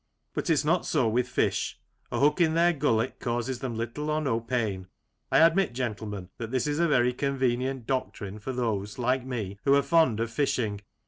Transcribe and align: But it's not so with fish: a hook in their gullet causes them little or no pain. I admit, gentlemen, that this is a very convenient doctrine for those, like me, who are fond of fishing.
But 0.33 0.49
it's 0.49 0.65
not 0.65 0.87
so 0.87 1.07
with 1.07 1.27
fish: 1.29 1.77
a 2.11 2.19
hook 2.19 2.41
in 2.41 2.55
their 2.55 2.73
gullet 2.73 3.19
causes 3.19 3.59
them 3.59 3.75
little 3.75 4.09
or 4.09 4.19
no 4.19 4.39
pain. 4.39 4.87
I 5.31 5.37
admit, 5.37 5.73
gentlemen, 5.73 6.31
that 6.39 6.49
this 6.49 6.65
is 6.65 6.79
a 6.79 6.87
very 6.87 7.13
convenient 7.13 7.85
doctrine 7.85 8.39
for 8.39 8.51
those, 8.51 8.97
like 8.97 9.23
me, 9.27 9.59
who 9.63 9.75
are 9.75 9.83
fond 9.83 10.19
of 10.19 10.31
fishing. 10.31 10.81